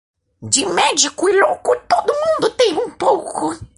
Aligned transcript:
De 0.41 0.65
médico 0.73 1.27
e 1.29 1.39
louco, 1.39 1.75
todo 1.87 2.11
mundo 2.17 2.49
tem 2.55 2.73
um 2.73 2.89
pouco 2.89 3.51